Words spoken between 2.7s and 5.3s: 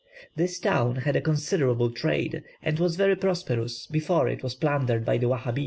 was very prosperous before it was plundered by the